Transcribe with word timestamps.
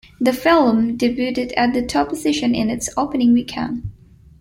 The 0.19 0.33
film 0.33 0.97
debuted 0.97 1.53
at 1.55 1.75
the 1.75 1.85
top 1.85 2.09
position 2.09 2.55
in 2.55 2.71
its 2.71 2.89
opening 2.97 3.33
weekend. 3.33 3.83